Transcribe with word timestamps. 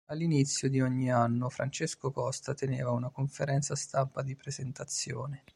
All'inizio 0.07 0.67
di 0.67 0.81
ogni 0.81 1.11
anno 1.11 1.47
Francesco 1.49 2.09
Costa 2.11 2.55
teneva 2.55 2.89
una 2.89 3.11
conferenza 3.11 3.75
stampa 3.75 4.23
di 4.23 4.35
presentazione. 4.35 5.43